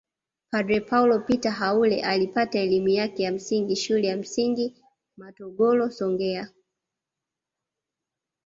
[0.49, 4.81] Padre Paul Peter Haule alipata elimu yake ya msingi shule ya msingi
[5.17, 6.51] matogolo songea